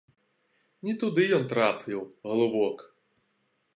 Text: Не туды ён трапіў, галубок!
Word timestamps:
Не 0.87 0.95
туды 1.03 1.27
ён 1.37 1.43
трапіў, 1.51 1.99
галубок! 2.33 2.77